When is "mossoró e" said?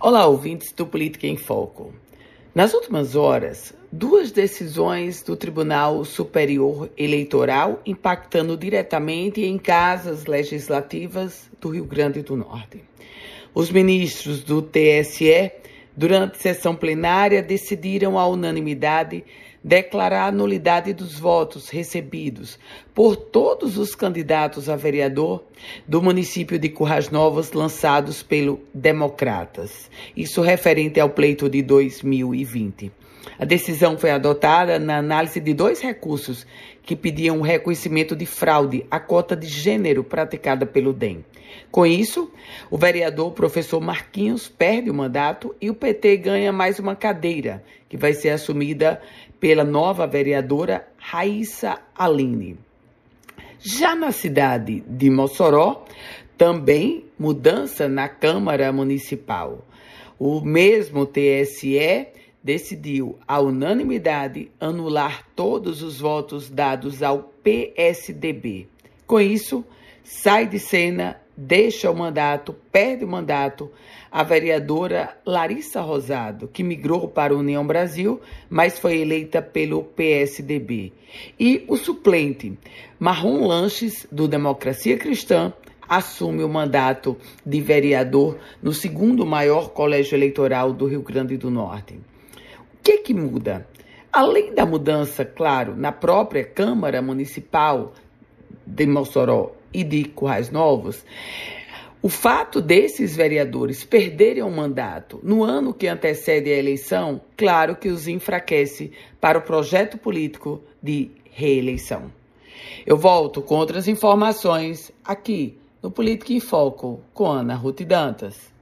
98.86-99.84